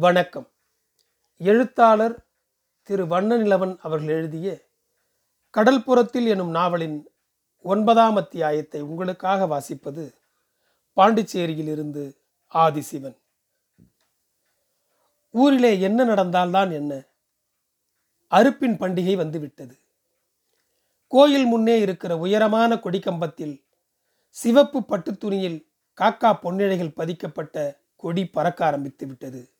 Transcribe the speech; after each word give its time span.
வணக்கம். 0.00 0.48
எழுத்தாளர் 1.36 2.26
திரு 2.82 3.06
வண்ணநிலவன் 3.06 3.78
அவர்கள் 3.78 4.08
எழுதிய 4.08 4.60
கடல்புறத்தில் 5.54 6.26
எனும் 6.26 6.50
நாவலின் 6.50 7.10
ஒன்பதாம் 7.62 8.16
அத்தியாயத்தை 8.16 8.80
உங்களுக்காக 8.80 9.46
வாசிப்பது 9.46 10.14
பாண்டிச்சேரியிலிருந்து 10.96 12.16
ஆதிசிவன். 12.54 13.16
ஊரிலே 15.30 15.80
என்ன 15.80 16.04
நடந்தால்தான் 16.04 16.70
என்ன? 16.70 17.04
அறுப்பின் 18.30 18.78
பண்டிகை 18.78 19.16
வந்துவிட்டது. 19.16 19.78
கோயில் 21.06 21.44
முன்னே 21.44 21.80
இருக்கிற 21.80 22.18
உயரமான 22.18 22.74
கொடிக்கம்பத்தில் 22.74 23.62
சிவப்பு 24.30 24.84
பட்டு 24.84 25.16
துணியில் 25.16 25.66
காக்கா 25.96 26.38
பொன்னிழைகள் 26.42 26.94
பதிக்கப்பட்ட 26.94 27.80
கொடி 27.96 28.26
பறக்க 28.26 28.66
ஆரம்பித்து 28.66 29.06
விட்டது 29.06 29.56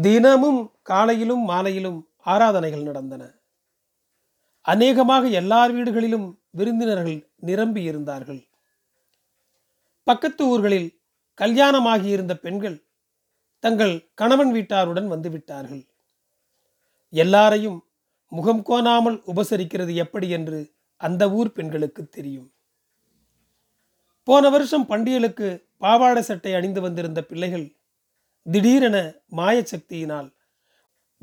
தினமும் 0.00 0.72
காலையிலும் 0.82 1.44
மாலையிலும் 1.44 2.08
ஆராதனைகள் 2.24 2.82
நடந்தன. 2.82 3.22
அநேகமாக 4.60 5.28
எல்லார் 5.28 5.72
வீடுகளிலும் 5.74 6.26
விருந்தினர்கள் 6.50 7.28
நிரம்பி 7.36 7.82
இருந்தார்கள். 7.82 8.48
பக்கத்து 10.04 10.46
ஊர்களில் 10.46 10.88
கல்யாணமாகியிருந்த 11.38 12.34
பெண்கள் 12.34 12.78
தங்கள் 13.60 13.94
கணவன் 14.14 14.52
வீட்டாருடன் 14.52 15.08
வந்துவிட்டார்கள் 15.12 15.82
எல்லாரையும் 17.08 17.78
முகம் 18.28 18.62
கோணாமல் 18.68 19.18
உபசரிக்கிறது 19.26 19.94
எப்படி 19.94 20.28
என்று 20.28 20.58
அந்த 20.96 21.30
ஊர் 21.30 21.52
பெண்களுக்கு 21.52 22.08
தெரியும். 22.08 22.48
போன 24.24 24.48
வருஷம் 24.48 24.88
பண்டிகைகளுக்கு 24.88 25.48
பாவாடை 25.76 26.22
சட்டை 26.22 26.54
அணிந்து 26.54 26.80
வந்திருந்த 26.80 27.20
பிள்ளைகள் 27.22 27.66
திடீரென 28.46 29.22
மாயசக்தியினால் 29.36 30.34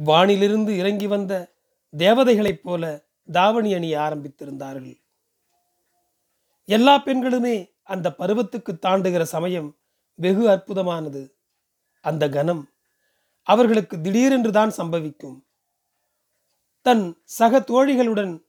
வானிலிருந்து 0.06 0.70
இறங்கி 0.70 1.08
வந்த 1.08 1.56
தேவதைகளைப் 1.94 2.64
போல 2.64 3.10
தாவணி 3.26 3.74
அணிய 3.74 4.00
ஆரம்பித்திருந்தார்கள். 4.00 5.00
எல்லா 6.66 7.04
பெண்களுமே 7.06 7.72
அந்த 7.84 8.16
பருவத்துக்கு 8.16 8.74
தாண்டுகிற 8.74 9.22
சமயம் 9.22 9.78
வெகு 10.14 10.50
அற்புதமானது. 10.50 11.34
அந்த 12.02 12.30
கணம் 12.30 12.70
அவர்களுக்கு 13.44 14.02
திடீரென்று 14.02 14.52
தான் 14.52 14.72
சம்பவிக்கும். 14.78 15.46
தன் 16.82 17.22
சக 17.24 17.60
தோழிகளுடன் 17.60 18.46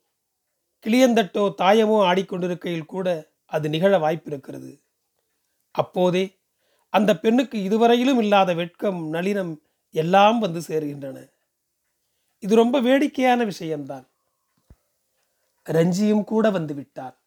கிளியந்தட்டோ 0.86 1.55
தாயமோ 1.58 1.96
ஆடிக்கொண்டிருக்கையில் 2.06 2.84
கூட 2.84 3.30
அது 3.44 3.69
நிகழ 3.69 3.98
வாய்ப்பிருக்கிறது. 3.98 4.83
அப்போதே 5.70 6.38
அந்த 6.91 7.17
பெண்ணுக்கு 7.17 7.62
இதுவரையிலும் 7.62 8.19
இல்லாத 8.19 8.55
வெட்கம் 8.55 9.12
நளினம் 9.12 9.56
எல்லாம் 9.91 10.39
வந்து 10.39 10.61
சேருகின்றன. 10.61 11.28
இது 12.39 12.55
ரொம்ப 12.55 12.80
வேடிக்கையான 12.80 13.45
விஷயம்தான். 13.45 14.08
ரஞ்சியும் 15.64 16.25
கூட 16.25 16.50
வந்து 16.50 16.75
விட்டார். 16.75 17.20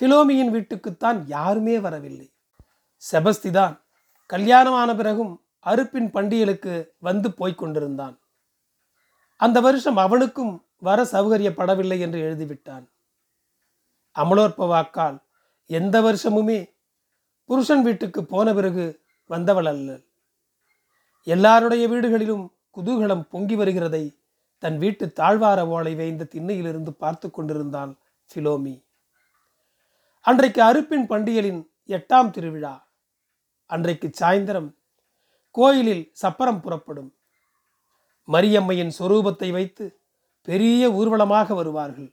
பிலோமியின் 0.00 0.50
வீட்டுக்குத்தான் 0.50 1.22
யாருமே 1.26 1.78
வரவில்லை. 1.78 2.32
செபஸ்திதான் 3.12 3.80
கல்யாணமான 4.26 4.94
பிறகும் 4.94 5.44
அறுப்பின் 5.66 6.10
பண்டிகைகளுக்கு 6.14 6.86
வந்து 6.98 7.32
போய்க் 7.32 7.58
கொண்டிருந்தான். 7.58 8.18
அந்த 9.36 9.60
வருஷம் 9.60 9.96
அவனுக்கும் 9.96 10.64
வர 10.78 11.02
சௌகரியப்படவில்லை 11.02 12.00
என்று 12.00 12.20
எழுதிவிட்டான். 12.20 12.84
அமலோற்ப 14.12 14.66
வாக்கால் 14.66 15.22
எந்த 15.66 16.00
வருஷமுமே 16.00 16.78
புருஷன் 17.50 17.82
வீட்டுக்கு 17.82 18.24
போன 18.24 18.54
பிறகு 18.54 19.02
வந்தவள் 19.26 19.66
அல்ல. 19.66 20.00
எல்லாருடைய 21.22 21.88
வீடுகளிலும் 21.88 22.44
குதூகலம் 22.76 23.24
பொங்கி 23.28 23.56
வருகிறதை 23.56 24.02
தன் 24.58 24.78
வீட்டு 24.78 25.12
தாழ்வார 25.12 25.66
ஓலை 25.66 25.94
வேய்ந்த 25.94 26.28
திண்ணையிலிருந்து 26.34 26.90
பார்த்து 26.90 27.30
கொண்டிருந்தாள் 27.30 27.92
ஃபிலோமி 28.30 28.74
அன்றைக்கு 30.20 30.62
அறுப்பின் 30.62 31.06
பண்டிகையின் 31.06 31.60
எட்டாம் 31.86 32.30
திருவிழா. 32.30 32.88
அன்றைக்கு 33.66 34.10
சாயந்தரம் 34.20 34.70
கோயிலில் 35.50 36.12
சப்பரம் 36.22 36.60
புறப்படும். 36.60 37.10
மரியம்மையின் 38.28 38.92
சொரூபத்தை 38.98 39.50
வைத்து 39.52 40.00
பெரிய 40.42 40.90
ஊர்வலமாக 40.90 41.54
வருவார்கள். 41.54 42.10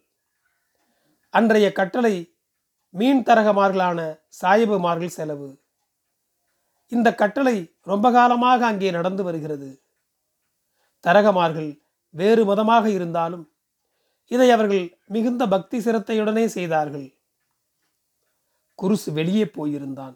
அன்றைய 1.30 1.72
கட்டளை 1.72 2.16
மீன் 2.90 3.24
தரகமார்களான 3.24 4.00
சாயபுமார்கள் 4.42 5.16
செலவு. 5.18 5.50
இந்த 6.92 7.16
கட்டளை 7.16 7.58
ரொம்ப 7.82 8.12
காலமாக 8.12 8.66
அங்கே 8.66 8.92
நடந்து 8.92 9.24
வருகிறது. 9.24 9.70
தரகமார்கள் 11.06 11.72
வேறு 12.10 12.46
மதமாக 12.46 12.86
இருந்தாலும் 12.90 13.46
இதை 14.32 14.52
அவர்கள் 14.52 14.98
மிகுந்த 15.08 15.48
பக்தி 15.48 15.78
சிரத்தையுடனே 15.80 16.46
செய்தார்கள். 16.46 17.08
குருசு 18.80 19.10
வெளியே 19.14 19.46
போயிருந்தான். 19.46 20.16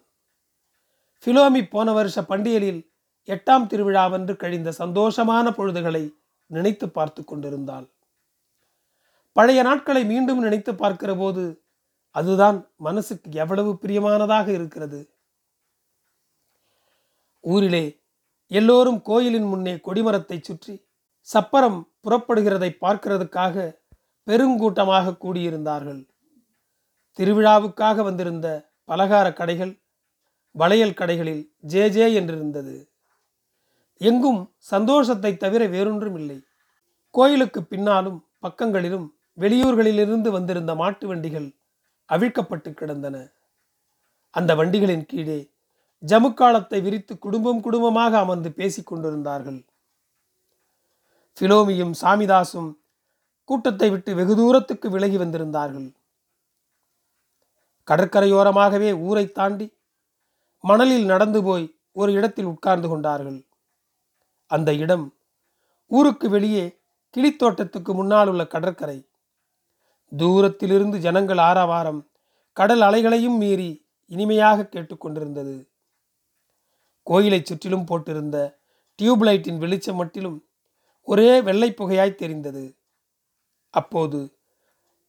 பிலோமி 1.26 1.62
போன 1.70 1.92
வருஷ 1.92 2.22
பண்டிகையில் 2.22 2.82
எட்டாம் 3.28 3.68
திருவிழாவென்று 3.68 4.36
கழிந்த 4.36 4.70
சந்தோஷமான 4.78 5.52
பொழுதுகளை 5.52 6.04
நினைத்து 6.48 6.90
பார்த்து 6.90 7.24
கொண்டிருந்தாள். 7.24 7.88
பழைய 9.36 9.64
நாட்களை 9.64 10.04
மீண்டும் 10.06 10.40
நினைத்து 10.40 10.76
பார்க்கிற 10.76 11.16
போது 11.16 11.44
அதுதான் 12.16 12.58
மனசுக்கு 12.78 13.28
எவ்வளவு 13.34 13.72
பிரியமானதாக 13.84 14.48
இருக்கிறது. 14.48 15.00
ஊரிலே 17.44 17.86
எல்லோரும் 18.52 19.02
கோயிலின் 19.02 19.44
முன்னே 19.44 19.74
கொடிமரத்தை 19.78 20.38
சுற்றி 20.42 20.74
சப்பரம் 21.28 21.80
புறப்படுகிறதை 22.06 22.70
பார்க்கிறதுக்காக 22.82 23.56
பெருங்கூட்டமாக 24.28 25.18
கூடியிருந்தார்கள். 25.24 26.02
திருவிழாவுக்காக 27.20 28.04
வந்திருந்த 28.04 28.48
பலகார 28.90 29.28
கடைகள் 29.34 29.74
வளையல் 30.56 30.98
கடைகளில் 31.00 31.44
ஜே 31.64 31.84
ஜே 31.90 32.06
என்றிருந்தது. 32.20 32.76
எங்கும் 34.02 34.42
சந்தோஷத்தை 34.58 35.32
தவிர 35.38 35.66
வேறொன்றும் 35.68 36.16
இல்லை 36.16 36.38
கோயிலுக்கு 37.16 37.62
பின்னாலும் 37.64 38.20
பக்கங்களிலும் 38.42 39.08
வெளியூர்களிலிருந்து 39.38 40.30
வந்திருந்த 40.32 40.72
மாட்டு 40.76 41.06
வண்டிகள் 41.08 41.50
அவிழ்க்கப்பட்டு 42.12 42.74
கிடந்தன. 42.74 43.18
அந்த 44.30 44.56
வண்டிகளின் 44.56 45.06
கீழே 45.06 45.40
ஜமுக்காலத்தை 46.04 46.82
விரித்து 46.82 47.18
குடும்பம் 47.18 47.62
குடும்பமாக 47.62 48.20
அமர்ந்து 48.20 48.52
பேசிக் 48.52 48.86
கொண்டிருந்தார்கள். 48.86 49.60
பிலோமியும் 51.38 51.94
சாமிதாசும் 52.02 52.70
கூட்டத்தை 53.44 53.90
விட்டு 53.90 54.16
வெகு 54.16 54.36
தூரத்துக்கு 54.36 54.90
விலகி 54.90 55.18
வந்திருந்தார்கள். 55.18 55.88
கடற்கரையோரமாகவே 57.88 59.00
ஊரை 59.00 59.32
தாண்டி 59.32 59.68
மணலில் 60.64 61.06
நடந்து 61.06 61.44
போய் 61.44 61.66
ஒரு 61.92 62.12
இடத்தில் 62.14 62.46
உட்கார்ந்து 62.46 62.88
கொண்டார்கள். 62.90 63.40
அந்த 64.46 64.74
இடம் 64.74 65.06
ஊருக்கு 65.88 66.30
வெளியே 66.30 66.66
கிளித்தோட்டத்துக்கு 67.14 67.94
முன்னால் 67.94 68.28
உள்ள 68.28 68.44
கடற்கரை. 68.48 69.00
தூரத்திலிருந்து 70.18 71.00
ஜனங்கள் 71.00 71.38
ஆரவாரம் 71.38 72.12
கடல் 72.54 72.82
அலைகளையும் 72.82 73.38
மீறி 73.38 73.88
இனிமையாக 74.06 74.64
கேட்டுக்கொண்டிருந்தது 74.64 75.70
கோயிலை 77.04 77.42
சுற்றிலும் 77.42 77.86
போட்டிருந்த 77.86 78.60
டியூப்லைட்டின் 79.00 79.58
வெளிச்சம் 79.58 79.96
மட்டிலும் 79.96 80.46
ஒரே 81.04 81.42
வெள்ளை 81.42 81.72
புகையாய் 81.72 82.16
தெரிந்தது. 82.16 82.76
அப்போது 83.70 84.38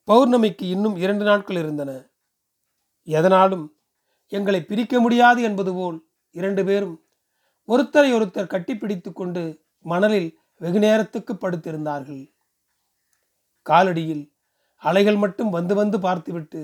பௌர்ணமிக்கு 0.08 0.62
இன்னும் 0.62 0.96
இரண்டு 0.96 1.24
நாட்கள் 1.24 1.56
இருந்தன. 1.56 2.10
எதனாலும் 3.02 3.76
எங்களை 4.28 4.64
பிரிக்க 4.64 5.00
முடியாது 5.00 5.42
என்பது 5.42 5.74
போல் 5.74 6.06
இரண்டு 6.30 6.64
பேரும் 6.64 7.04
ஒருத்தரை 7.68 8.14
ஒருத்தர் 8.14 8.52
கட்டிப்பிடித்து 8.52 9.12
கொண்டு 9.12 9.64
மணலில் 9.78 10.38
வெகு 10.56 10.78
நேரத்துக்கு 10.78 11.34
படுத்திருந்தார்கள். 11.34 12.32
காலடியில் 13.62 14.31
அலைகள் 14.82 15.18
மட்டும் 15.22 15.50
வந்து 15.50 15.74
வந்து 15.74 15.98
பார்த்துவிட்டு 16.00 16.60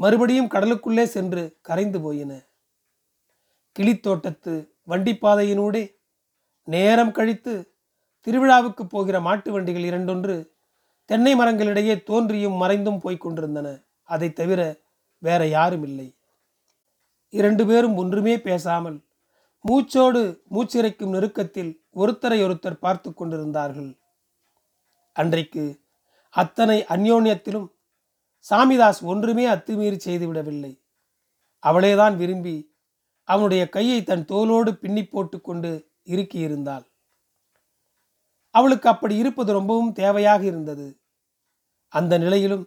மறுபடியும் 0.00 0.52
கடலுக்குள்ளே 0.54 1.04
சென்று 1.14 1.42
கரைந்து 1.68 1.98
போயின. 2.00 2.32
கிளித்தோட்டத்து 3.76 4.54
வண்டிப்பாதையினூடே 4.88 5.84
நேரம் 6.68 7.14
கழித்து 7.18 7.54
திருவிழாவுக்கு 8.26 8.84
போகிற 8.84 9.16
மாட்டு 9.20 9.50
வண்டிகள் 9.52 9.88
இரண்டொன்று 9.90 10.36
தென்னை 11.10 11.32
மரங்களிடையே 11.34 11.94
தோன்றியும் 12.02 12.60
மறைந்தும் 12.62 13.00
போய்க் 13.00 13.24
கொண்டிருந்தன. 13.24 13.68
அதை 14.08 14.28
தவிர 14.32 14.60
வேற 15.22 15.42
யாரும் 15.46 15.84
இல்லை 15.88 16.08
இரண்டு 17.32 17.62
பேரும் 17.66 17.96
ஒன்றுமே 17.96 18.34
பேசாமல் 18.40 18.98
மூச்சோடு 19.64 20.20
மூச்சிறைக்கும் 20.54 21.14
நெருக்கத்தில் 21.14 21.72
ஒருத்தரை 21.94 22.38
ஒருத்தர் 22.44 22.82
பார்த்து 22.84 23.10
கொண்டிருந்தார்கள். 23.14 23.90
அன்றைக்கு 25.16 25.64
அத்தனை 26.36 26.78
அந்யோன்யத்திலும் 26.94 27.68
சாமிதாஸ் 28.46 29.00
ஒன்றுமே 29.02 29.44
அத்துமீறி 29.46 29.98
செய்துவிடவில்லை. 30.04 30.72
அவளேதான் 31.62 32.16
விரும்பி 32.16 32.56
அவனுடைய 33.28 33.62
கையை 33.68 34.00
தன் 34.02 34.24
தோளோடு 34.24 34.70
பின்னி 34.72 35.02
போட்டுக்கொண்டு 35.04 35.70
இருக்கியிருந்தாள் 36.04 36.84
அவளுக்கு 38.54 38.86
அப்படி 38.88 39.14
இருப்பது 39.16 39.50
ரொம்பவும் 39.52 39.94
தேவையாக 39.94 40.42
இருந்தது. 40.42 40.86
அந்த 41.92 42.18
நிலையிலும் 42.18 42.64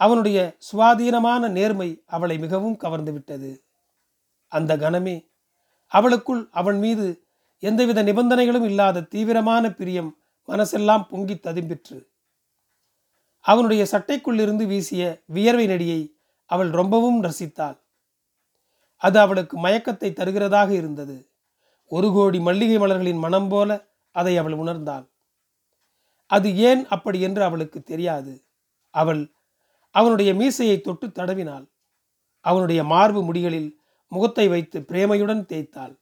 அவனுடைய 0.00 0.38
சுவாதீனமான 0.68 1.48
நேர்மை 1.48 1.88
அவளை 2.06 2.36
மிகவும் 2.38 2.76
கவர்ந்து 2.76 3.12
விட்டது. 3.12 3.50
அந்த 4.52 4.72
கணமே 4.76 5.16
அவளுக்குள் 5.92 6.42
அவன் 6.50 6.78
மீது 6.78 7.06
எந்தவித 7.62 8.02
நிபந்தனைகளும் 8.02 8.64
இல்லாத 8.64 9.06
தீவிரமான 9.12 9.64
பிரியம் 9.70 10.10
மனசெல்லாம் 10.48 11.04
பொங்கி 11.08 11.34
ததும்பிற்று. 11.34 11.98
அவனுடைய 13.46 13.86
சட்டைக்குள்ளிருந்து 13.92 14.66
வீசிய 14.66 15.22
வியர்வை 15.24 15.66
நடியை 15.66 16.00
அவள் 16.44 16.70
ரொம்பவும் 16.70 17.22
ரசித்தாள். 17.22 17.76
அது 18.96 19.18
அவளுக்கு 19.18 19.58
மயக்கத்தை 19.58 20.10
தருகிறதாக 20.12 20.70
இருந்தது. 20.70 21.30
ஒரு 21.86 22.12
கோடி 22.12 22.38
மல்லிகை 22.40 22.78
மலர்களின் 22.78 23.18
மனம் 23.18 23.48
போல 23.48 23.70
அதை 24.10 24.36
அவள் 24.36 24.52
உணர்ந்தாள். 24.52 25.06
அது 26.26 26.56
ஏன் 26.56 26.86
அப்படி 26.86 27.20
என்று 27.20 27.42
அவளுக்கு 27.44 27.82
தெரியாது. 27.82 28.44
அவள் 28.90 29.32
அவனுடைய 29.90 30.34
மீசையை 30.34 30.80
தொட்டு 30.80 31.06
தடவினாள். 31.06 31.66
அவனுடைய 32.40 32.84
மார்பு 32.84 33.20
முடிகளில் 33.22 33.70
முகத்தை 34.08 34.48
வைத்து 34.48 34.80
பிரேமையுடன் 34.80 35.44
தேய்த்தாள். 35.46 35.94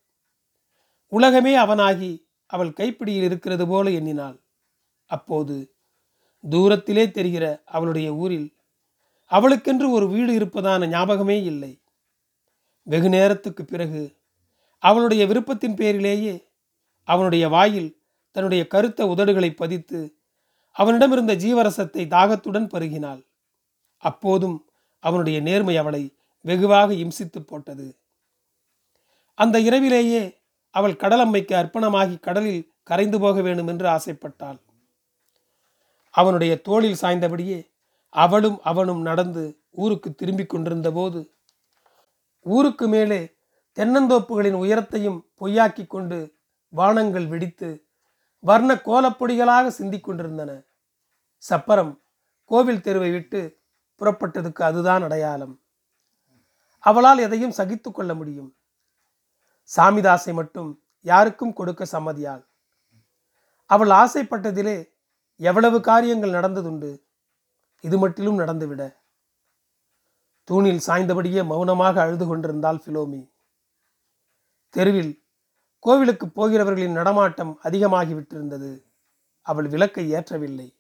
உலகமே 1.08 1.52
அவனாகி 1.56 2.12
அவள் 2.46 2.72
கைப்பிடியில் 2.72 3.22
இருக்கிறது 3.22 3.66
போல 3.66 3.90
எண்ணினாள். 3.90 4.38
அப்போது 5.10 5.73
தூரத்திலே 6.50 7.10
தெரிகிற 7.10 7.62
அவளுடைய 7.64 8.14
ஊரில் 8.14 8.48
அவளுக்கென்று 9.30 9.90
ஒரு 9.90 10.06
வீடு 10.08 10.32
இருப்பதான 10.34 10.86
ஞாபகமே 10.86 11.42
இல்லை. 11.42 11.82
வெகு 12.82 13.08
நேரத்துக்கு 13.08 13.64
பிறகு 13.64 14.02
அவளுடைய 14.78 15.26
விருப்பத்தின் 15.26 15.74
பேரிலேயே 15.74 16.34
அவனுடைய 17.08 17.48
வாயில் 17.48 17.90
தன்னுடைய 18.30 18.66
கருத்த 18.66 19.06
உதடுகளை 19.06 19.50
பதித்து 19.56 20.00
அவனிடமிருந்த 20.76 21.34
ஜீவரசத்தை 21.34 22.02
தாகத்துடன் 22.06 22.68
பருகினாள். 22.74 23.22
அப்போதும் 24.02 24.68
அவனுடைய 24.98 25.40
நேர்மை 25.40 25.76
அவளை 25.76 26.02
வெகுவாக 26.40 26.92
இம்சித்து 26.92 27.40
போட்டது. 27.46 27.98
அந்த 29.38 29.56
இரவிலேயே 29.60 30.22
அவள் 30.70 30.92
கடலம்மைக்கு 30.92 31.54
அர்ப்பணமாகி 31.54 32.20
கடலில் 32.20 32.72
கரைந்து 32.82 33.20
போக 33.20 33.40
வேண்டும் 33.40 33.66
என்று 33.66 33.86
ஆசைப்பட்டாள். 33.88 34.60
அவனுடைய 36.14 36.60
தோளில் 36.60 37.00
சாய்ந்தபடியே 37.00 37.70
அவளும் 38.08 38.58
அவனும் 38.62 39.00
நடந்து 39.00 39.62
ஊருக்கு 39.70 40.14
திரும்பிக் 40.14 40.48
கொண்டிருந்த 40.48 40.92
போது 40.92 41.34
ஊருக்கு 42.40 42.88
மேலே 42.88 43.36
தென்னந்தோப்புகளின் 43.78 44.58
உயரத்தையும் 44.64 45.20
பொய்யாக்கி 45.40 45.86
கொண்டு 45.86 46.34
வானங்கள் 46.68 47.26
வெடித்து 47.26 47.86
வர்ண 48.38 48.74
கோலப்பொடிகளாக 48.74 49.66
சிந்திக் 49.66 50.04
கொண்டிருந்தன. 50.04 50.62
சப்பரம் 51.50 52.02
கோவில் 52.44 52.80
தெருவை 52.80 53.10
விட்டு 53.10 53.60
புறப்பட்டதுக்கு 53.98 54.62
அதுதான் 54.62 55.02
அடையாளம். 55.02 55.62
அவளால் 56.78 57.18
எதையும் 57.18 57.56
சகித்து 57.56 57.90
கொள்ள 57.92 58.14
முடியும். 58.14 58.56
சாமிதாசை 59.76 60.32
மட்டும் 60.32 60.70
யாருக்கும் 61.00 61.52
கொடுக்க 61.52 61.86
சம்மதியாள். 61.92 62.44
அவள் 63.66 63.88
ஆசைப்பட்டதிலே 63.88 64.93
எவ்வளவு 65.36 65.80
காரியங்கள் 65.80 66.30
நடந்ததுண்டு? 66.30 67.02
இது 67.80 67.98
மட்டிலும் 67.98 68.38
நடந்துவிட. 68.38 68.96
தூணில் 70.44 70.80
சாய்ந்தபடியே 70.86 71.44
மௌனமாக 71.46 72.00
அழுது 72.00 72.26
கொண்டிருந்தாள் 72.26 72.82
பிலோமி 72.86 73.32
தெருவில் 74.70 75.22
கோவிலுக்கு 75.78 76.28
போகிறவர்களின் 76.28 76.92
நடமாட்டம் 76.92 77.58
அதிகமாகிவிட்டிருந்தது. 77.62 78.84
அவள் 79.40 79.68
விளக்கை 79.68 80.12
ஏற்றவில்லை. 80.12 80.74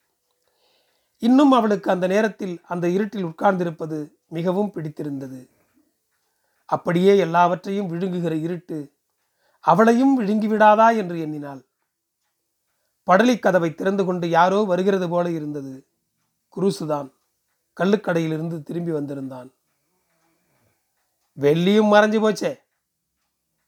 இன்னும் 1.18 1.52
அவளுக்கு 1.52 1.90
அந்த 1.90 2.06
நேரத்தில் 2.06 2.60
அந்த 2.68 2.88
இருட்டில் 2.88 3.24
உட்கார்ந்திருப்பது 3.24 4.12
மிகவும் 4.28 4.70
பிடித்திருந்தது. 4.70 5.50
அப்படியே 6.64 7.18
எல்லாவற்றையும் 7.18 7.86
விழுங்குகிற 7.86 8.34
இருட்டு 8.34 8.92
அவளையும் 9.60 10.20
விழுங்கிவிடாதா 10.20 10.96
என்று 10.96 11.20
எண்ணினாள். 11.20 11.62
படலிக் 13.06 13.38
கதவை 13.38 13.74
திறந்து 13.74 14.04
கொண்டு 14.04 14.28
யாரோ 14.28 14.62
வருகிறது 14.62 15.08
போல 15.08 15.30
இருந்தது. 15.30 15.86
குருசுதான். 16.56 17.12
கள்ளுக்கடையிலிருந்து 17.80 18.62
திரும்பி 18.62 18.92
வந்திருந்தான். 18.92 19.52
வெள்ளியும் 21.40 21.92
மறைஞ்சு 21.92 22.20
போச்சே. 22.20 22.58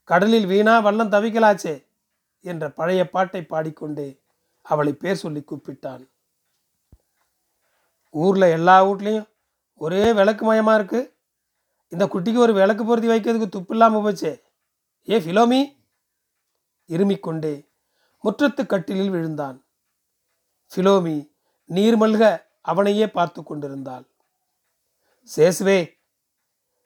கடலில் 0.05 0.47
வீணா 0.47 0.85
வல்லம் 0.85 1.09
தவிக்கலாச்சே 1.09 1.87
என்ற 2.41 2.71
பழைய 2.71 3.11
பாட்டை 3.11 3.43
பாடிக்கொண்டே 3.43 4.21
அவளை 4.63 4.93
பேர் 4.93 5.17
சொல்லி 5.17 5.45
கூப்பிட்டான். 5.47 6.09
ஊரில் 8.11 8.43
எல்லா 8.43 8.87
வீட்லேயும் 8.87 9.29
ஒரே 9.75 10.13
விளக்கு 10.13 10.45
மயமாக 10.45 10.79
இருக்கு. 10.79 11.15
இந்த 11.89 12.07
குட்டிக்கு 12.07 12.37
ஒரு 12.37 12.53
விளக்கு 12.53 12.85
பொருத்தி 12.85 13.09
வைக்கிறதுக்கு 13.09 13.49
துப்பு 13.49 13.75
இல்லாமல் 13.75 14.13
போச்சே. 14.13 14.41
ஏ 15.09 15.19
ஃபிலோமி? 15.19 15.77
இருமிக்கொண்டே 16.89 17.66
முற்றத்து 18.27 18.67
கட்டிலில் 18.67 19.11
விழுந்தான். 19.11 19.67
ஃபிலோமி 20.73 21.31
நீர்மல்க 21.71 22.45
அவனையே 22.61 23.09
பார்த்து 23.09 23.43
கொண்டிருந்தாள். 23.43 24.07
சேசுவே 25.37 25.95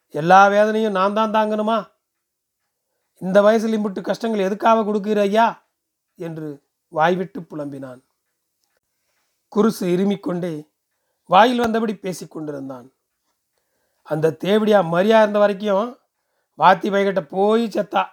எல்லா 0.09 0.49
வேதனையும் 0.49 0.93
நான் 0.93 1.13
தான் 1.13 1.31
தாங்கணுமா? 1.31 1.91
இந்த 3.15 3.43
வயசில் 3.43 3.79
இம்புட்டு 3.79 4.01
கஷ்டங்கள் 4.01 4.41
எதுக்காக 4.41 4.85
கொடுக்கிற 4.85 5.21
ஐயா? 5.21 5.69
என்று 6.15 6.63
வாய்விட்டு 6.89 7.41
புலம்பினான். 7.41 8.05
குருசு 9.57 9.81
இருமிக்கொண்டே 9.81 10.69
வாயில் 11.25 11.61
வந்தபடி 11.61 11.95
பேசிக் 11.95 12.31
கொண்டிருந்தான். 12.31 12.93
அந்த 14.03 14.33
தேவடியா 14.33 14.81
மரியா 14.81 15.21
இருந்த 15.21 15.39
வரைக்கும் 15.39 15.99
வாத்தி 16.59 16.89
பைகிட்ட 16.93 17.21
போய் 17.21 17.65
செத்தா 17.67 18.07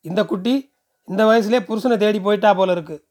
இந்த 0.00 0.24
குட்டி 0.24 0.69
இந்த 1.10 1.24
வயசுலேயே 1.24 1.60
புருஷனை 1.60 1.96
தேடி 1.96 2.20
போயிட்டா 2.20 2.54
போல 2.54 2.72
இருக்கு. 2.72 3.04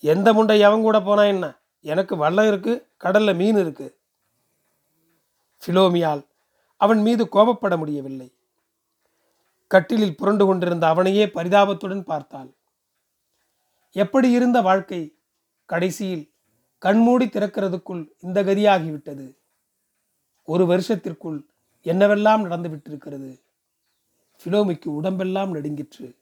எந்த 0.00 0.32
முண்டை 0.32 0.58
எவன் 0.58 0.80
கூட 0.80 1.00
போனா 1.00 1.22
என்ன? 1.22 1.58
எனக்கு 1.80 2.16
வல்லம் 2.16 2.46
இருக்கு 2.46 2.86
கடல்ல 3.04 3.34
மீன் 3.34 3.58
இருக்கு. 3.58 3.98
ஃபிலோமியால் 5.66 6.26
அவன் 6.76 6.98
மீது 6.98 7.24
கோபப்பட 7.24 7.76
முடியவில்லை. 7.76 8.34
கட்டிலில் 9.66 10.16
புரண்டு 10.16 10.46
கொண்டிருந்த 10.46 10.88
அவனையே 10.88 11.26
பரிதாபத்துடன் 11.26 12.02
பார்த்தாள். 12.02 12.50
எப்படி 13.92 14.30
இருந்த 14.30 14.60
வாழ்க்கை? 14.60 15.14
கடைசியில் 15.64 16.32
கண்மூடி 16.78 17.26
திறக்கிறதுக்குள் 17.26 18.08
இந்த 18.20 18.42
கதியாகிவிட்டது. 18.42 19.36
ஒரு 20.44 20.66
வருஷத்திற்குள் 20.66 21.44
என்னவெல்லாம் 21.84 22.40
நடந்து 22.40 22.68
விட்டிருக்கிறது 22.68 23.40
ஃபிலோமிக்கு 24.44 24.88
உடம்பெல்லாம் 24.88 25.54
நடுங்கிற்று. 25.54 26.14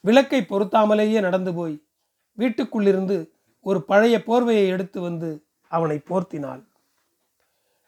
விளக்கை 0.00 0.40
பொருத்தாமலேயே 0.40 1.20
நடந்து 1.20 1.54
போய் 1.54 1.86
வீட்டுக்குள்ளிருந்து 2.38 3.32
ஒரு 3.60 3.82
பழைய 3.82 4.18
போர்வையை 4.18 4.66
எடுத்து 4.66 5.00
வந்து 5.00 5.46
அவனை 5.68 5.96
போர்த்தினாள். 5.96 6.62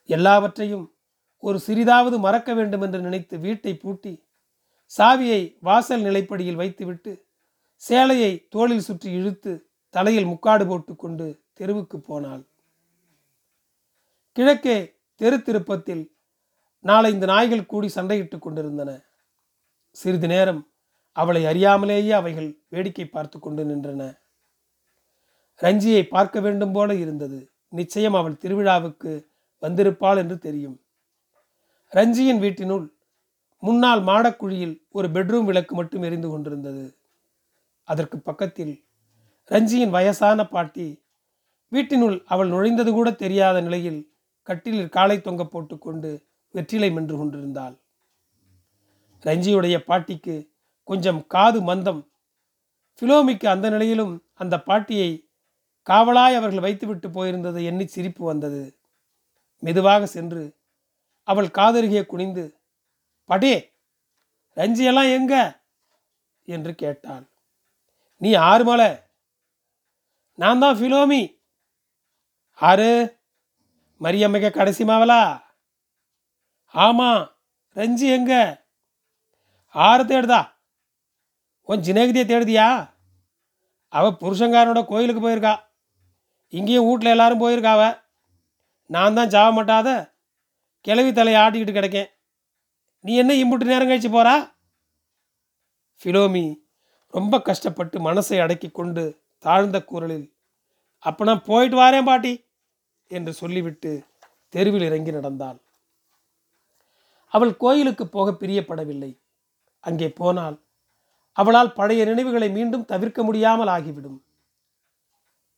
எல்லாவற்றையும் 0.05 0.95
ஒரு 1.39 1.59
சிறிதாவது 1.67 2.19
மறக்க 2.19 2.55
வேண்டும் 2.55 2.81
என்று 2.81 3.01
நினைத்து 3.01 3.39
வீட்டை 3.39 3.75
பூட்டி 3.77 4.13
சாவியை 4.99 5.57
வாசல் 5.61 6.03
நிலைப்படியில் 6.03 6.55
வைத்துவிட்டு 6.55 7.13
சேலையை 7.77 8.49
தோளில் 8.49 8.81
சுற்றி 8.81 9.11
இழுத்து 9.13 9.53
தலையில் 9.89 10.25
முக்காடு 10.25 10.67
போட்டுக்கொண்டு 10.67 11.27
தெருவுக்கு 11.53 11.99
போனாள். 12.01 12.43
கிழக்கே 14.33 14.77
தெரு 15.15 15.43
திருப்பத்தில் 15.43 16.05
நாளை 16.81 17.13
இந்த 17.13 17.27
நாய்கள் 17.27 17.67
கூடி 17.67 17.91
சண்டையிட்டுக் 17.95 18.39
கொண்டிருந்தன. 18.39 18.91
சிறிது 19.91 20.27
நேரம் 20.27 20.72
அவளை 21.13 21.45
அறியாமலேயே 21.45 22.11
அவைகள் 22.11 22.65
வேடிக்கை 22.69 23.07
பார்த்து 23.07 23.39
கொண்டு 23.39 23.65
நின்றன. 23.65 24.03
ரஞ்சியை 25.61 26.03
பார்க்க 26.03 26.41
வேண்டும் 26.41 26.73
போல 26.73 26.95
இருந்தது. 26.95 27.53
நிச்சயம் 27.69 28.15
அவள் 28.15 28.41
திருவிழாவுக்கு 28.43 29.27
வந்திருப்பாள் 29.63 30.17
என்று 30.17 30.39
தெரியும். 30.39 30.81
ரஞ்சியின் 31.93 32.39
வீட்டினுள் 32.39 32.87
முன்னால் 33.59 34.03
மாடக்குழியில் 34.03 34.83
ஒரு 34.91 35.09
பெட்ரூம் 35.09 35.45
விளக்கு 35.45 35.75
மட்டும் 35.75 36.03
எரிந்து 36.03 36.29
கொண்டிருந்தது. 36.29 36.97
அதற்கு 37.85 38.19
பக்கத்தில் 38.19 38.85
ரஞ்சியின் 39.51 39.91
வயசான 39.91 40.47
பாட்டி 40.49 41.03
வீட்டினுள் 41.69 42.25
அவள் 42.27 42.49
நுழைந்தது 42.49 42.93
கூட 42.93 43.13
தெரியாத 43.13 43.61
நிலையில் 43.61 44.01
கட்டிலில் 44.43 44.89
காலை 44.89 45.21
தொங்க 45.21 45.45
போட்டுக்கொண்டு 45.45 46.11
வெற்றிலை 46.51 46.91
மென்று 46.93 47.17
கொண்டிருந்தாள். 47.17 47.77
ரஞ்சியுடைய 49.25 49.77
பாட்டிக்கு 49.79 50.52
கொஞ்சம் 50.93 51.27
காது 51.27 51.63
மந்தம். 51.63 52.11
பிலோமிக்கு 53.01 53.47
அந்த 53.47 53.71
நிலையிலும் 53.71 54.25
அந்த 54.35 54.61
பாட்டியை 54.61 55.29
காவலாய் 55.91 56.35
அவர்கள் 56.35 56.61
வைத்துவிட்டு 56.61 57.09
போயிருந்ததை 57.09 57.65
எண்ணி 57.65 57.87
சிரிப்பு 57.87 58.25
வந்தது. 58.25 58.79
மெதுவாக 59.59 60.07
சென்று 60.07 60.57
அவள் 61.23 61.47
காதருகே 61.47 62.07
குனிந்து 62.07 62.61
படே 63.25 63.75
ரஞ்சியெல்லாம் 64.57 65.13
எங்க? 65.13 65.63
என்று 66.45 66.75
கேட்டாள். 66.75 67.29
நீ 68.17 68.35
ஆறு 68.35 68.65
மலை. 68.65 68.99
நான் 70.35 70.59
தான் 70.59 70.77
ஃபிலோமி. 70.77 71.39
ஆறு? 72.55 73.19
மரியம்மைக்க 74.01 74.51
கடைசி 74.51 74.85
மாவலா? 74.85 75.41
ஆமாம் 76.67 77.37
ரஞ்சி 77.75 78.09
எங்க? 78.09 78.65
ஆறு 79.69 80.05
தேடுதா. 80.05 80.52
உன் 81.69 81.85
ஜினேகதியை 81.87 82.25
தேடுதியா? 82.29 82.69
அவள் 83.93 84.21
புருஷங்காரனோட 84.23 84.81
கோயிலுக்கு 84.91 85.23
போயிருக்கா. 85.23 85.55
இங்கேயும் 86.53 86.87
வீட்டில் 86.89 87.15
எல்லாரும் 87.15 87.43
போயிருக்காவ 87.43 87.83
நான் 88.95 89.17
தான் 89.19 89.33
சாவ 89.35 89.49
மாட்டாத. 89.57 89.89
கிளவி 90.87 91.11
தலையை 91.13 91.39
ஆட்டிக்கிட்டு 91.43 91.75
கிடக்கேன். 91.77 92.11
நீ 93.05 93.13
என்ன 93.23 93.33
இம்புட்டு 93.43 93.71
நேரம் 93.71 93.91
கழிச்சு 93.91 94.11
போகிறா 94.15 94.35
ஃபிலோமி 96.01 96.45
ரொம்ப 97.15 97.35
கஷ்டப்பட்டு 97.49 97.97
மனசை 98.09 98.39
அடக்கி 98.45 98.69
கொண்டு 98.71 99.03
தாழ்ந்த 99.45 99.79
குரலில் 99.91 100.27
அப்போ 101.09 101.23
நான் 101.29 101.47
போயிட்டு 101.49 101.77
வாரேன் 101.81 102.09
பாட்டி 102.09 102.33
என்று 103.11 103.33
சொல்லிவிட்டு 103.41 103.93
தெருவில் 104.55 104.87
இறங்கி 104.89 105.13
நடந்தாள். 105.17 105.59
அவள் 107.33 107.53
கோயிலுக்கு 107.63 108.05
போக 108.17 108.31
பிரியப்படவில்லை. 108.41 109.11
அங்கே 109.85 110.09
போனால் 110.21 110.57
அவளால் 111.37 111.73
பழைய 111.73 112.05
நினைவுகளை 112.05 112.49
மீண்டும் 112.51 112.85
தவிர்க்க 112.85 113.21
முடியாமல் 113.23 113.69
ஆகிவிடும். 113.69 114.19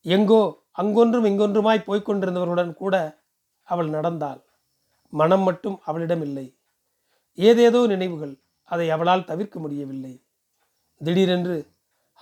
எங்கோ 0.06 0.42
அங்கொன்றும் 0.72 1.24
இங்கொன்றுமாய் 1.24 1.86
போய்கொண்டிருந்தவர்களுடன் 1.86 2.72
கூட 2.74 2.94
அவள் 3.68 3.88
நடந்தாள். 3.88 4.40
மனம் 5.12 5.42
மட்டும் 5.42 5.76
அவளிடம் 5.84 6.22
இல்லை. 6.22 6.46
ஏதேதோ 7.38 7.80
நினைவுகள் 7.86 8.34
அதை 8.70 8.86
அவளால் 8.90 9.24
தவிர்க்க 9.24 9.56
முடியவில்லை. 9.58 10.14
திடீரென்று 11.00 11.56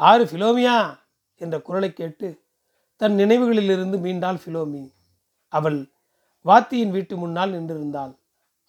ஆறு 0.00 0.25
ஃபிலோமியா! 0.25 0.76
என்ற 1.40 1.56
குரலை 1.59 1.90
கேட்டு 1.92 2.28
தன் 3.00 3.16
நினைவுகளிலிருந்து 3.18 3.97
மீண்டாள் 3.99 4.40
ஃபிலோமி. 4.44 4.82
அவள் 5.52 5.78
வாத்தியின் 6.44 6.90
வீட்டு 6.90 7.14
முன்னால் 7.16 7.54
நின்றிருந்தாள். 7.54 8.12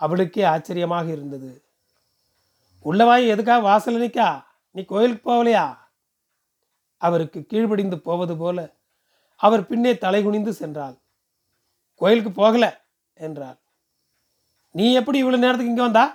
அவளுக்கே 0.01 0.43
ஆச்சரியமாக 0.43 1.07
இருந்தது. 1.11 1.51
உள்ளவாய் 2.85 3.31
எதுக்கா? 3.33 3.55
வாசல் 3.61 3.97
நினைக்கா 3.99 4.27
நீ 4.75 4.83
கோயிலுக்கு 4.83 5.23
போகலையா? 5.29 5.77
அவருக்கு 6.97 7.39
கீழ்ப்படிந்து 7.45 7.97
போவது 7.99 8.37
போல 8.37 8.59
அவர் 9.35 9.67
பின்னே 9.67 9.93
தலைகுனிந்து 9.93 10.51
சென்றாள். 10.59 10.95
கோயிலுக்கு 11.95 12.31
போகல 12.31 12.65
என்றாள். 13.13 13.57
நீ 14.71 14.93
எப்படி 14.93 15.23
இவ்வளோ 15.23 15.37
நேரத்துக்கு 15.37 15.73
இங்கே 15.73 15.81
வந்தா? 15.81 16.05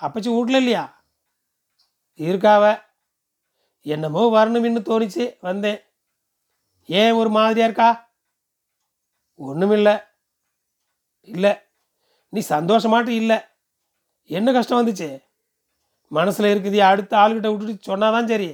அப்பச்சி 0.00 0.30
வீட்டில் 0.34 0.56
இல்லையா? 0.56 1.04
இருக்காவ. 2.18 2.64
என்னமோ 3.86 4.22
வரணும்னு 4.36 4.82
தோணிச்சு 4.88 5.24
வந்தேன். 5.40 5.80
ஏன் 6.86 7.12
ஒரு 7.12 7.30
மாதிரியா 7.30 7.64
இருக்கா? 7.64 7.90
ஒன்றுமில்லை 9.34 9.94
இல்லை. 11.20 11.52
நீ 12.28 12.40
சந்தோஷமாட்டும் 12.48 13.18
இல்லை. 13.22 13.38
என்ன 14.22 14.52
கஷ்டம் 14.52 14.80
வந்துச்சு? 14.80 15.08
மனசில் 16.12 16.48
இருக்குது 16.52 16.78
அடுத்த 16.78 17.12
ஆளுகிட்ட 17.16 17.48
விட்டுட்டு 17.50 17.88
சொன்னாதான் 17.90 18.28
சரி. 18.28 18.48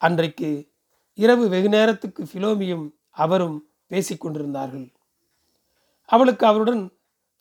அன்றைக்கு 0.00 0.50
இரவு 1.18 1.44
வெகு 1.48 1.68
நேரத்துக்கு 1.68 2.22
ஃபிலோமியும் 2.24 2.86
அவரும் 3.10 3.56
பேசிக்கொண்டிருந்தார்கள் 3.90 4.86
அவளுக்கு 6.08 6.44
அவருடன் 6.46 6.82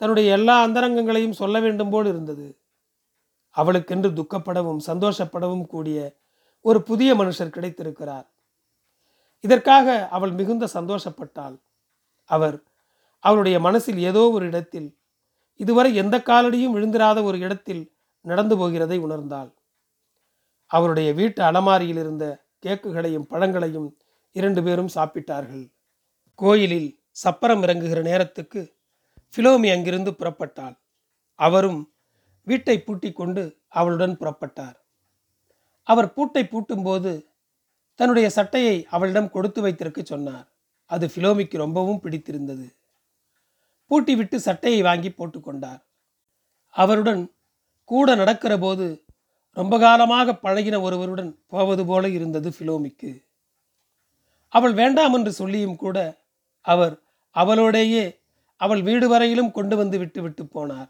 தன்னுடைய 0.02 0.32
எல்லா 0.32 0.56
அந்தரங்கங்களையும் 0.68 1.40
சொல்ல 1.42 1.60
வேண்டும் 1.60 1.90
போல் 1.90 2.06
இருந்தது. 2.06 2.48
அவளுக்கென்று 3.56 4.10
துக்கப்படவும் 4.10 4.82
சந்தோஷப்படவும் 4.86 5.66
கூடிய 5.66 5.98
ஒரு 6.66 6.80
புதிய 6.84 7.16
மனுஷர் 7.16 7.56
கிடைத்திருக்கிறார். 7.56 8.28
இதற்காக 9.44 10.08
அவள் 10.08 10.32
மிகுந்த 10.32 10.66
சந்தோஷப்பட்டாள். 10.74 11.56
அவர் 12.30 12.58
அவளுடைய 13.24 13.60
மனசில் 13.60 14.00
ஏதோ 14.10 14.30
ஒரு 14.30 14.46
இடத்தில் 14.46 14.90
இதுவரை 15.60 15.96
எந்த 15.96 16.16
காலடியும் 16.20 16.76
விழுந்திராத 16.76 17.24
ஒரு 17.24 17.38
இடத்தில் 17.40 17.84
நடந்து 18.22 18.56
போகிறதை 18.58 18.98
உணர்ந்தாள். 19.00 19.52
அவருடைய 20.66 21.14
வீட்டு 21.14 21.44
அலமாரியில் 21.44 21.98
இருந்த 21.98 22.46
கேக்குகளையும் 22.66 23.28
பழங்களையும் 23.28 23.98
இரண்டு 24.32 24.64
பேரும் 24.64 24.90
சாப்பிட்டார்கள். 24.96 25.72
கோயிலில் 26.36 27.00
சப்பரம் 27.12 27.64
இறங்குகிற 27.64 28.02
நேரத்துக்கு 28.02 28.78
ஃபிலோமி 29.36 29.72
அங்கிருந்து 29.72 30.12
புறப்பட்டாள். 30.12 30.78
அவரும் 31.36 31.94
வீட்டை 32.42 32.82
பூட்டிக் 32.82 33.16
கொண்டு 33.16 33.62
அவளுடன் 33.68 34.18
புறப்பட்டார். 34.18 34.78
அவர் 35.84 36.14
பூட்டை 36.14 36.44
பூட்டும்போது 36.44 37.26
தன்னுடைய 37.96 38.30
சட்டையை 38.30 38.88
அவளிடம் 38.90 39.30
கொடுத்து 39.30 39.62
வைத்திருக்க 39.62 40.02
சொன்னார். 40.04 40.48
அது 40.86 41.08
ஃபிலோமிக்கு 41.08 41.58
ரொம்பவும் 41.58 42.00
பிடித்திருந்தது. 42.00 42.76
பூட்டிவிட்டு 43.90 44.36
சட்டையை 44.36 44.82
வாங்கி 44.82 45.10
போட்டுக்கொண்டார் 45.10 45.82
அவருடன் 46.70 47.36
கூட 47.92 48.16
நடக்கிற 48.16 48.54
போது 48.58 48.86
ரொம்ப 49.58 49.78
காலமாக 49.78 50.38
பழகின 50.44 50.76
ஒருவருடன் 50.82 51.32
போவது 51.48 51.84
போல 51.86 52.10
இருந்தது 52.10 52.50
ஃபிலோமிக்கு. 52.50 53.12
அவள் 54.54 54.74
வேண்டாம் 54.74 55.14
என்று 55.14 55.32
சொல்லியும் 55.32 55.76
கூட 55.76 55.98
அவர் 56.66 56.96
அவளோடேயே 57.36 58.04
அவள் 58.62 58.82
வீடு 58.82 59.08
வரையிலும் 59.08 59.52
கொண்டு 59.52 59.76
வந்து 59.76 59.98
விட்டு 59.98 60.20
விட்டு 60.22 60.44
போனார். 60.44 60.90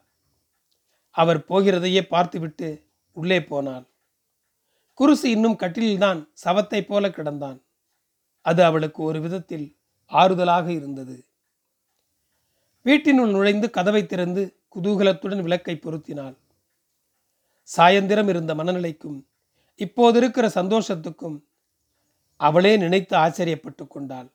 அவர் 1.16 1.40
போகிறதையே 1.50 2.02
பார்த்துவிட்டு 2.08 2.70
உள்ளே 3.18 3.40
போனாள். 3.44 3.86
குருசு 4.98 5.28
இன்னும் 5.36 5.60
கட்டிலில்தான் 5.60 6.20
சவத்தை 6.44 6.82
போல 6.82 7.08
கிடந்தான். 7.08 7.60
அது 8.46 8.62
அவளுக்கு 8.64 9.04
ஒரு 9.04 9.20
விதத்தில் 9.22 9.68
ஆறுதலாக 10.12 10.68
இருந்தது. 10.72 11.18
வீட்டினுள் 12.86 13.30
நுழைந்து 13.30 13.68
கதவை 13.70 14.04
திறந்து 14.06 14.44
குதூகலத்துடன் 14.76 15.42
விளக்கை 15.42 15.76
பொருத்தினாள். 15.76 16.36
சாயந்திரம் 17.76 18.28
இருந்த 18.28 18.56
மனநிலைக்கும் 18.56 19.26
இப்போது 19.76 20.18
இருக்கிற 20.18 20.48
சந்தோஷத்துக்கும் 20.48 21.38
அவளே 22.38 22.78
நினைத்து 22.78 23.18
ஆச்சரியப்பட்டு 23.18 23.88
கொண்டாள். 23.88 24.30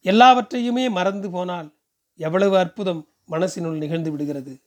எல்லாவற்றையுமே 0.00 0.88
மறந்து 0.88 1.30
போனால் 1.30 1.68
எவ்வளவு 2.16 2.58
அற்புதம் 2.58 3.08
மனசினுள் 3.30 3.76
நிகழ்ந்து 3.76 4.10
விடுகிறது. 4.10 4.60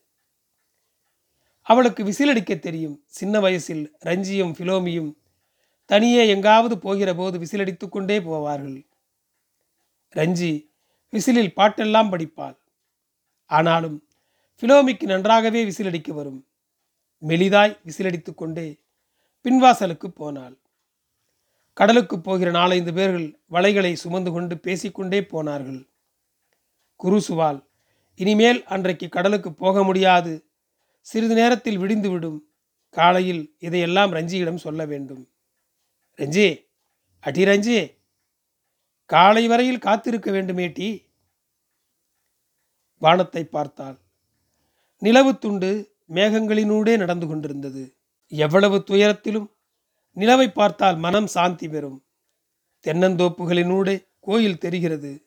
அவளுக்கு 1.62 2.04
விசிலடிக்க 2.04 2.58
தெரியும். 2.58 3.02
சின்ன 3.06 3.40
வயசில் 3.40 3.96
ரஞ்சியும் 4.04 4.54
பிலோமியும் 4.58 5.14
தனியே 5.84 6.28
எங்காவது 6.28 6.78
போகிற 6.78 7.14
போது 7.14 7.38
விசிலடித்து 7.38 7.88
கொண்டே 7.88 8.18
போவார்கள். 8.18 8.86
ரஞ்சி 10.14 10.52
விசிலில் 11.10 11.52
பாட்டெல்லாம் 11.56 12.12
படிப்பாள். 12.12 12.56
ஆனாலும் 13.46 14.06
பிலோமிக்கு 14.60 15.02
நன்றாகவே 15.02 15.64
விசிலடிக்க 15.64 16.10
வரும். 16.10 16.46
மெலிதாய் 17.22 17.78
விசிலடித்து 17.86 18.34
கொண்டே 18.34 18.80
பின்வாசலுக்கு 19.44 20.08
போனாள். 20.08 20.56
கடலுக்கு 21.72 22.20
போகிற 22.20 22.50
நாலைந்து 22.50 22.92
பேர்கள் 22.92 23.40
வலைகளை 23.50 23.92
சுமந்து 23.92 24.32
கொண்டு 24.32 24.58
பேசிக்கொண்டே 24.58 25.26
போனார்கள். 25.26 25.88
குருசுவால் 27.00 27.66
இனிமேல் 28.14 28.64
அன்றைக்கு 28.64 29.08
கடலுக்கு 29.08 29.52
போக 29.52 29.84
முடியாது. 29.84 30.44
சிறிது 31.00 31.34
நேரத்தில் 31.34 31.78
விடிந்துவிடும் 31.78 32.38
காலையில் 32.90 33.56
இதையெல்லாம் 33.58 34.12
ரஞ்சியிடம் 34.12 34.54
சொல்ல 34.54 34.84
வேண்டும். 34.86 35.30
ரஞ்சி 36.18 36.66
அடி 37.18 37.44
ரஞ்சி 37.44 37.96
காலை 39.06 39.46
வரையில் 39.46 39.78
காத்திருக்க 39.78 40.30
வேண்டுமேட்டி 40.30 40.88
வானத்தை 42.98 43.44
பார்த்தாள். 43.44 43.98
நிலவு 44.98 45.38
துண்டு 45.38 45.91
மேகங்களினூடே 46.08 46.96
நடந்து 46.96 47.26
கொண்டிருந்தது. 47.26 47.94
எவ்வளவு 48.28 48.84
துயரத்திலும் 48.90 49.50
நிலவை 50.16 50.52
பார்த்தால் 50.52 50.96
மனம் 50.96 51.26
சாந்தி 51.26 51.68
பெறும். 51.68 52.04
தென்னந்தோப்புகளினூடே 52.86 54.06
கோயில் 54.20 54.58
தெரிகிறது. 54.58 55.24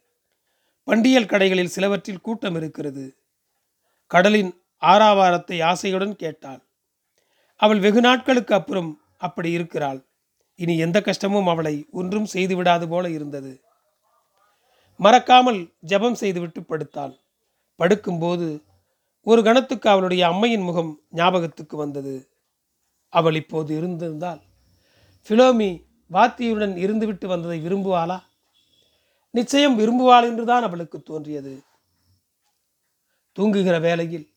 பண்டியல் 0.88 1.26
கடைகளில் 1.26 1.74
சிலவற்றில் 1.76 2.22
கூட்டம் 2.22 2.56
இருக்கிறது. 2.56 3.18
கடலின் 4.08 4.62
ஆறாவாரத்தை 4.82 5.64
ஆசையுடன் 5.64 6.16
கேட்டாள். 6.16 6.62
அவள் 7.56 7.80
வெகு 7.80 8.02
நாட்களுக்கு 8.02 8.54
அப்புறம் 8.54 9.02
அப்படி 9.18 9.52
இருக்கிறாள். 9.52 10.06
இனி 10.56 10.78
எந்த 10.78 11.02
கஷ்டமும் 11.02 11.48
அவளை 11.48 11.86
ஒன்றும் 11.92 12.28
செய்துவிடாது 12.34 12.88
போல 12.88 13.10
இருந்தது. 13.10 13.62
மறக்காமல் 14.98 15.74
ஜெபம் 15.88 16.14
செய்துவிட்டு 16.14 16.62
படுத்தாள். 16.62 17.16
படுக்கும்போது 17.80 18.65
ஒரு 19.28 19.44
கணத்துக்கு 19.44 19.90
அவளுடைய 19.90 20.28
அம்மையின் 20.28 20.62
முகம் 20.62 21.00
ஞாபகத்துக்கு 21.10 21.78
வந்தது. 21.78 22.30
அவள் 23.10 23.36
இப்போது 23.36 23.82
இருந்திருந்தால் 23.82 24.42
ஃபிலோமி 25.30 25.86
வாத்தியுடன் 26.12 26.74
இருந்துவிட்டு 26.76 27.26
வந்ததை 27.26 27.68
விரும்புவாளா? 27.68 28.24
நிச்சயம் 29.32 29.80
விரும்புவாள் 29.80 30.24
என்றுதான் 30.24 30.64
அவளுக்கு 30.64 31.04
தோன்றியது. 31.04 31.64
தூங்குகிற 33.32 33.80
வேளையில் 33.80 34.34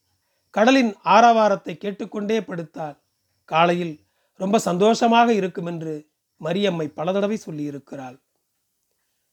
கடலின் 0.50 0.94
ஆரவாரத்தை 1.04 1.76
கேட்டுக்கொண்டே 1.76 2.40
படுத்தாள். 2.40 2.96
காலையில் 3.44 4.06
ரொம்ப 4.34 4.58
சந்தோஷமாக 4.58 5.32
இருக்கும் 5.32 5.66
என்று 5.66 6.06
மரியம்மை 6.40 6.86
பல 6.86 7.12
தடவை 7.12 7.38
சொல்லியிருக்கிறாள். 7.46 8.18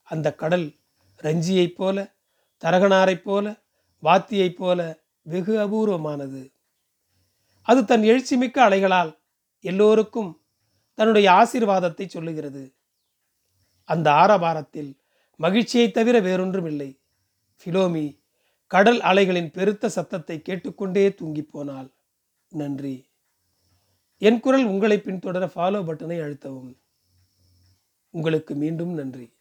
அந்த 0.03 0.33
கடல் 0.33 0.75
ரஞ்சியைப் 1.23 1.75
போல 1.75 2.15
தரகனாரைப் 2.63 3.23
போல 3.23 3.55
வாத்தியைப் 4.03 4.55
போல 4.55 4.79
வெகு 5.25 5.53
அபூர்வமானது. 5.57 6.53
அது 7.61 7.85
தன் 7.85 8.01
எழுச்சிமிக்க 8.01 8.57
அலைகளால் 8.67 9.17
எல்லோருக்கும் 9.59 10.41
தன்னுடைய 10.93 11.31
ஆசீர்வாதத்தை 11.31 12.07
சொல்லுகிறது. 12.07 12.75
அந்த 13.83 14.11
ஆரபாரத்தில் 14.11 14.97
மகிழ்ச்சியை 15.35 15.91
தவிர 15.91 16.19
வேறொன்றும் 16.19 16.65
இல்லை 16.65 17.01
ஃபிலோமி 17.61 18.19
கடல் 18.67 18.99
அலைகளின் 18.99 19.51
பெருத்த 19.51 19.89
சத்தத்தை 19.89 20.41
கேட்டுக்கொண்டே 20.41 21.13
தூங்கி 21.13 21.43
போனாள். 21.43 21.93
நன்றி. 22.49 23.09
என் 24.17 24.39
குரல் 24.39 24.65
உங்களை 24.65 24.97
பின்தொடர 24.97 25.45
ஃபாலோ 25.55 25.81
பட்டனை 25.83 26.17
அழுத்தவும். 26.21 26.77
உங்களுக்கு 28.09 28.55
மீண்டும் 28.55 28.93
நன்றி. 28.93 29.34